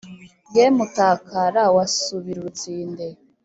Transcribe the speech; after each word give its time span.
ye 0.55 0.65
mutakara 0.75 1.63
wa 1.75 1.85
subirutsinde 1.97 3.07